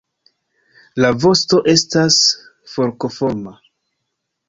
[1.05, 2.19] La vosto estas
[2.75, 3.59] forkoforma.